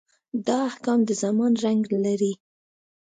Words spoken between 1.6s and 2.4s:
رنګ لري.